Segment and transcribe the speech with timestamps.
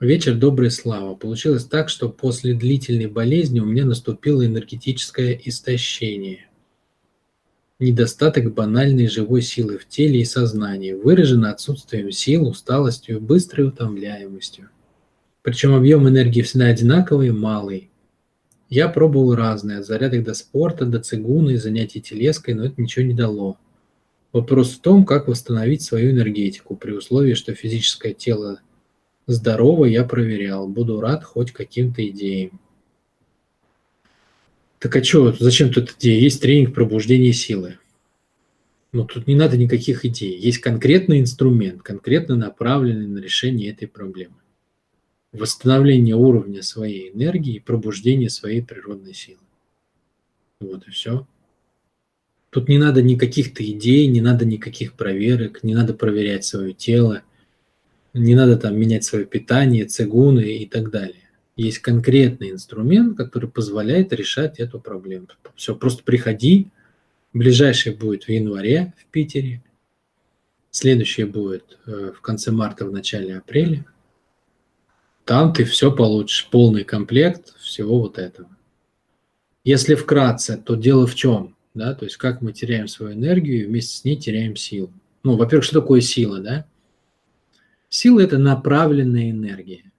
[0.00, 1.16] Вечер добрый, слава.
[1.16, 6.46] Получилось так, что после длительной болезни у меня наступило энергетическое истощение.
[7.80, 14.68] Недостаток банальной живой силы в теле и сознании, выражено отсутствием сил, усталостью, быстрой утомляемостью.
[15.42, 17.90] Причем объем энергии всегда одинаковый, малый.
[18.68, 23.14] Я пробовал разные, от зарядок до спорта, до цигуны, занятий телеской, но это ничего не
[23.14, 23.58] дало.
[24.32, 28.60] Вопрос в том, как восстановить свою энергетику при условии, что физическое тело
[29.28, 30.66] Здорово, я проверял.
[30.66, 32.58] Буду рад хоть каким-то идеям.
[34.78, 36.18] Так а что, зачем тут идея?
[36.18, 37.76] Есть тренинг пробуждения силы.
[38.92, 40.38] Ну, тут не надо никаких идей.
[40.38, 44.36] Есть конкретный инструмент, конкретно направленный на решение этой проблемы.
[45.32, 49.42] Восстановление уровня своей энергии и пробуждение своей природной силы.
[50.60, 51.26] Вот и все.
[52.48, 57.24] Тут не надо никаких-то идей, не надо никаких проверок, не надо проверять свое тело,
[58.14, 61.28] не надо там менять свое питание, цигуны и так далее.
[61.56, 65.26] Есть конкретный инструмент, который позволяет решать эту проблему.
[65.56, 66.68] Все, просто приходи.
[67.32, 69.62] Ближайший будет в январе в Питере.
[70.70, 73.84] Следующий будет э, в конце марта, в начале апреля.
[75.24, 78.48] Там ты все получишь, полный комплект всего вот этого.
[79.64, 81.56] Если вкратце, то дело в чем?
[81.74, 81.94] Да?
[81.94, 84.92] То есть как мы теряем свою энергию и вместе с ней теряем силу.
[85.24, 86.66] Ну, во-первых, что такое сила, да?
[87.88, 89.92] Сила– это направленная энергия.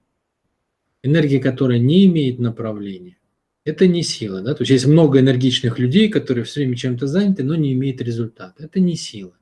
[1.01, 3.17] Энергия, которая не имеет направления,
[3.65, 4.41] это не сила.
[4.41, 4.53] Да?
[4.53, 8.63] То есть есть много энергичных людей, которые все время чем-то заняты, но не имеют результата.
[8.63, 9.33] Это не сила.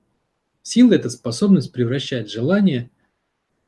[0.62, 2.90] Сила– это способность превращать желание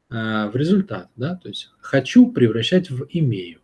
[0.09, 1.09] а, в результат.
[1.16, 1.35] Да?
[1.35, 3.59] То есть хочу превращать в имею.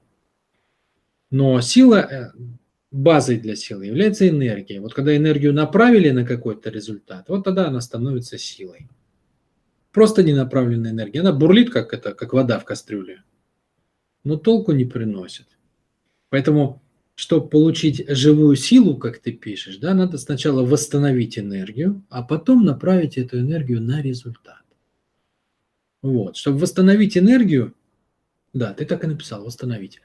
[1.31, 2.31] Но сила, э,
[2.91, 4.79] базой для силы является энергия.
[4.79, 8.87] Вот когда энергию направили на какой-то результат, вот тогда она становится силой.
[9.95, 11.21] Просто ненаправленная энергия.
[11.21, 13.23] Она бурлит, как, это, как вода в кастрюле,
[14.25, 15.47] но толку не приносит.
[16.27, 16.83] Поэтому,
[17.15, 23.17] чтобы получить живую силу, как ты пишешь, да, надо сначала восстановить энергию, а потом направить
[23.17, 24.63] эту энергию на результат.
[26.01, 26.35] Вот.
[26.35, 27.73] Чтобы восстановить энергию,
[28.51, 30.01] да, ты так и написал, восстановить.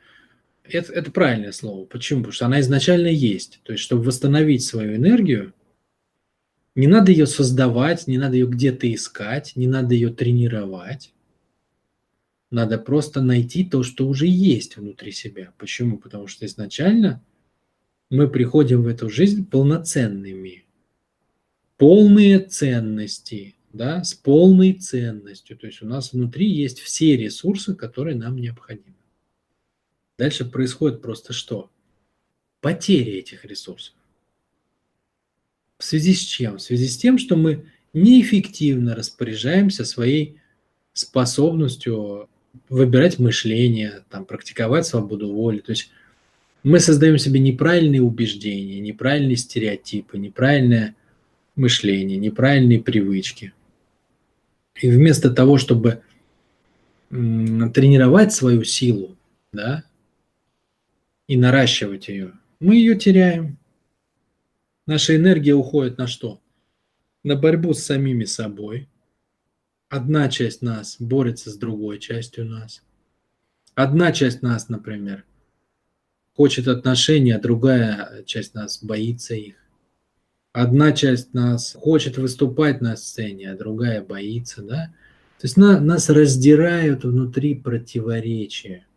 [0.62, 1.84] Это, это правильное слово.
[1.84, 2.20] Почему?
[2.20, 3.58] Потому что она изначально есть.
[3.64, 5.52] То есть, чтобы восстановить свою энергию,
[6.80, 11.12] не надо ее создавать, не надо ее где-то искать, не надо ее тренировать.
[12.50, 15.52] Надо просто найти то, что уже есть внутри себя.
[15.58, 15.98] Почему?
[15.98, 17.22] Потому что изначально
[18.08, 20.64] мы приходим в эту жизнь полноценными.
[21.76, 25.58] Полные ценности, да, с полной ценностью.
[25.58, 28.96] То есть у нас внутри есть все ресурсы, которые нам необходимы.
[30.16, 31.70] Дальше происходит просто что?
[32.62, 33.94] Потеря этих ресурсов.
[35.80, 36.58] В связи с чем?
[36.58, 37.64] В связи с тем, что мы
[37.94, 40.36] неэффективно распоряжаемся своей
[40.92, 42.28] способностью
[42.68, 45.60] выбирать мышление, там, практиковать свободу воли.
[45.60, 45.90] То есть
[46.62, 50.96] мы создаем себе неправильные убеждения, неправильные стереотипы, неправильное
[51.56, 53.54] мышление, неправильные привычки.
[54.82, 56.02] И вместо того, чтобы
[57.08, 59.16] тренировать свою силу,
[59.50, 59.84] да,
[61.26, 63.59] и наращивать ее, мы ее теряем.
[64.90, 66.40] Наша энергия уходит на что?
[67.22, 68.88] На борьбу с самими собой.
[69.88, 72.82] Одна часть нас борется с другой частью нас.
[73.76, 75.24] Одна часть нас, например,
[76.34, 79.54] хочет отношений, а другая часть нас боится их.
[80.50, 84.92] Одна часть нас хочет выступать на сцене, а другая боится, да?
[85.38, 88.88] То есть на, нас раздирают внутри противоречия.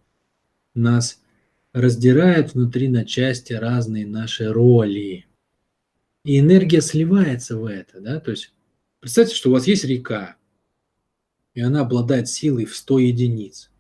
[0.73, 1.21] Нас
[1.71, 5.27] раздирают внутри на части разные наши роли.
[6.23, 8.53] И энергия сливается в это, да, то есть
[9.01, 10.37] представьте, что у вас есть река,
[11.53, 13.71] и она обладает силой в 100 единиц.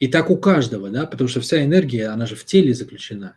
[0.00, 3.36] И так у каждого, да, потому что вся энергия, она же в теле заключена.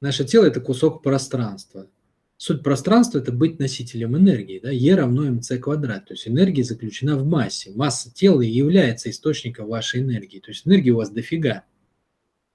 [0.00, 1.88] Наше тело– это кусок пространства.
[2.36, 7.16] Суть пространства– это быть носителем энергии, да, Е равно МЦ квадрат, то есть энергия заключена
[7.16, 7.70] в массе.
[7.72, 11.64] Масса тела является источником вашей энергии, то есть энергии у вас дофига.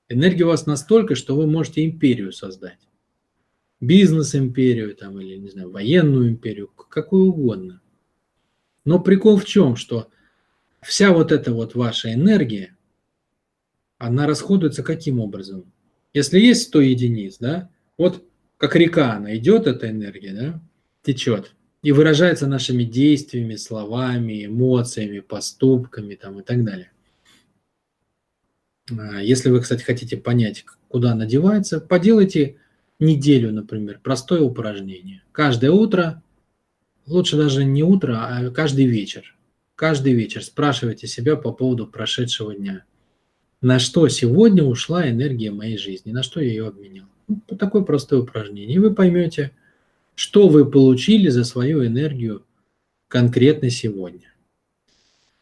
[0.09, 2.79] Энергия у вас настолько, что вы можете империю создать
[3.79, 7.81] бизнес-империю там, или, не знаю, военную империю, какую угодно.
[8.85, 10.09] Но прикол в чем, что
[10.81, 12.75] вся вот эта вот ваша энергия,
[13.97, 15.71] она расходуется каким образом?
[16.13, 18.23] Если есть 100 единиц, да, вот
[18.57, 20.61] как река она идет, эта энергия, да,
[21.03, 21.53] течет,
[21.83, 26.91] и выражается нашими действиями, словами, эмоциями, поступками там и так далее.
[28.97, 32.57] А, если вы, кстати, хотите понять, куда она девается, поделайте
[32.99, 35.23] неделю, например, простое упражнение.
[35.31, 36.23] Каждое утро,
[37.05, 39.35] лучше даже не утро, а каждый вечер.
[39.75, 42.83] каждый вечер спрашивайте себя по поводу прошедшего дня.
[43.61, 47.07] На что сегодня ушла энергия моей жизни, на что я ее обменял.
[47.27, 48.75] Ну, такое простое упражнение.
[48.75, 49.51] И вы поймете,
[50.15, 52.45] что вы получили за свою энергию
[53.07, 54.33] конкретно сегодня.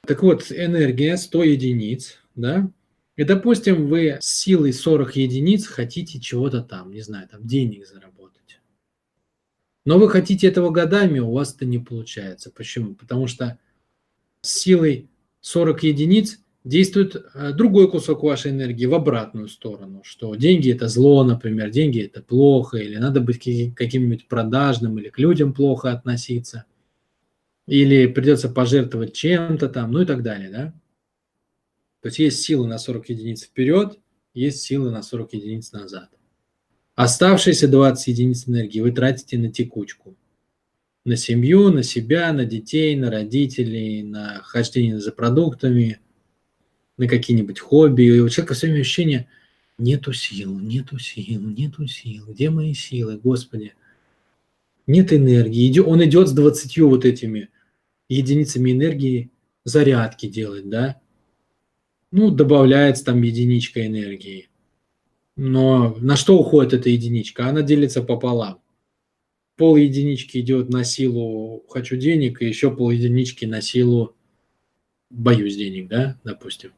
[0.05, 2.69] Так вот, энергия 100 единиц, да,
[3.15, 8.59] и, допустим, вы с силой 40 единиц хотите чего-то там, не знаю, там денег заработать.
[9.85, 12.51] Но вы хотите этого годами, у вас это не получается.
[12.51, 12.95] Почему?
[12.95, 13.57] Потому что
[14.41, 15.09] с силой
[15.41, 21.23] 40 единиц действует э, другой кусок вашей энергии в обратную сторону, что деньги это зло,
[21.23, 23.37] например, деньги это плохо, или надо быть
[23.75, 26.65] каким-нибудь продажным, или к людям плохо относиться,
[27.67, 30.73] или придется пожертвовать чем-то там, ну и так далее, да.
[32.05, 33.97] То есть есть силы на 40 единиц вперед,
[34.35, 36.11] есть силы на 40 единиц назад.
[36.93, 40.15] Оставшиеся 20 единиц энергии вы тратите на текучку.
[41.03, 45.99] На семью, на себя, на детей, на родителей, на хождение за продуктами,
[46.97, 48.03] на какие-нибудь хобби.
[48.03, 49.27] И у человека все время ощущение,
[49.79, 52.27] нету сил, нету сил, нету сил.
[52.27, 53.73] Где мои силы, Господи?
[54.85, 55.79] Нет энергии.
[55.79, 57.49] Он идет с 20 вот этими
[58.09, 59.31] единицами энергии
[59.63, 61.01] зарядки делать, да?
[62.11, 64.49] Ну, добавляется там единичка энергии.
[65.35, 67.47] Но на что уходит эта единичка?
[67.47, 68.61] Она делится пополам.
[69.57, 74.15] Пол единички идет на силу «хочу денег», и еще пол единички на силу
[75.09, 76.71] «боюсь денег», да, допустим.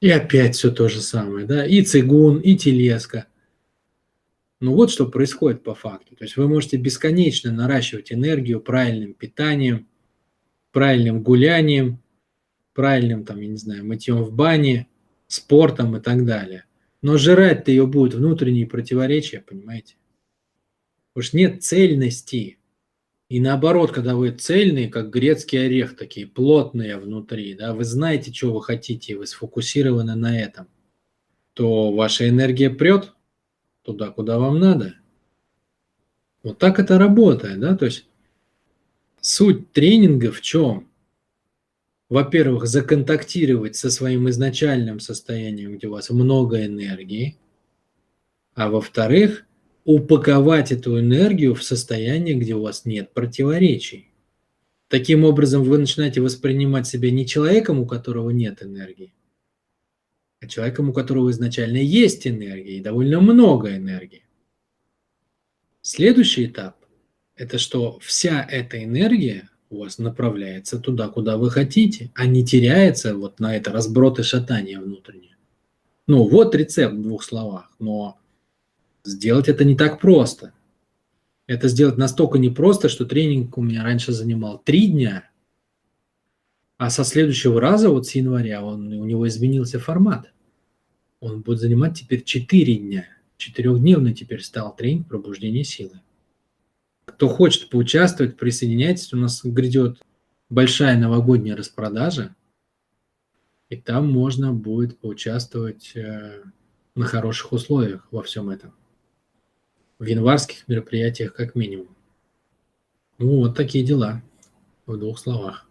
[0.00, 3.26] И опять все то же самое, да, и цигун, и телеска.
[4.60, 6.16] Ну вот что происходит по факту.
[6.16, 9.86] То есть вы можете бесконечно наращивать энергию правильным питанием,
[10.72, 12.02] правильным гулянием,
[12.76, 14.86] правильным, там, я не знаю, мытьем в бане,
[15.26, 16.66] спортом и так далее.
[17.00, 19.96] Но жрать-то ее будет внутренние противоречия, понимаете?
[21.12, 22.58] Потому что нет цельности.
[23.30, 28.52] И наоборот, когда вы цельные, как грецкий орех, такие плотные внутри, да, вы знаете, что
[28.52, 30.68] вы хотите, вы сфокусированы на этом,
[31.54, 33.14] то ваша энергия прет
[33.82, 34.96] туда, куда вам надо.
[36.42, 38.06] Вот так это работает, да, то есть
[39.20, 40.88] суть тренинга в чем?
[42.08, 47.38] Во-первых, законтактировать со своим изначальным состоянием, где у вас много энергии,
[48.54, 49.44] а во-вторых,
[49.84, 54.12] упаковать эту энергию в состояние, где у вас нет противоречий.
[54.88, 59.12] Таким образом, вы начинаете воспринимать себя не человеком, у которого нет энергии,
[60.40, 64.24] а человеком, у которого изначально есть энергия и довольно много энергии.
[65.82, 66.84] Следующий этап–
[67.36, 73.16] это что вся эта энергия у вас направляется туда, куда вы хотите, а не теряется
[73.16, 75.36] вот на это разброд и шатание внутреннее.
[76.06, 78.18] Ну, вот рецепт в двух словах, но
[79.04, 80.52] сделать это не так просто.
[81.46, 85.28] Это сделать настолько непросто, что тренинг у меня раньше занимал три дня,
[86.78, 90.32] а со следующего раза, вот с января, он, у него изменился формат.
[91.20, 93.06] Он будет занимать теперь четыре дня.
[93.38, 96.00] Четырехдневный теперь стал тренинг пробуждения силы.
[97.06, 99.12] Кто хочет поучаствовать, присоединяйтесь.
[99.12, 100.02] У нас грядет
[100.50, 102.34] большая новогодняя распродажа.
[103.68, 106.42] И там можно будет поучаствовать э,
[106.94, 108.74] на хороших условиях во всем этом.
[109.98, 111.88] В январских мероприятиях как минимум.
[113.18, 114.22] Ну, вот такие дела
[114.84, 115.66] в двух словах.